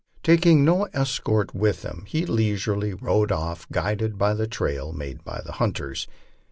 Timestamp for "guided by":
3.71-4.33